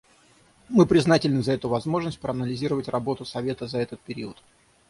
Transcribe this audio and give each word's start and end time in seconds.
Мы 0.67 0.87
признательны 0.87 1.43
за 1.43 1.51
эту 1.51 1.69
возможность 1.69 2.17
проанализировать 2.17 2.87
работу 2.87 3.23
Совета 3.23 3.67
за 3.67 3.77
этот 3.77 4.01
период. 4.01 4.41